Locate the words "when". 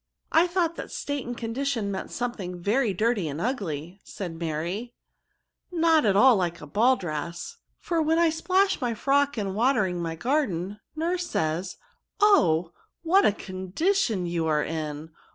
8.01-8.17